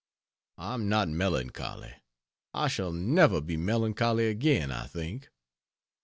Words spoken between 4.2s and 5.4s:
again, I think.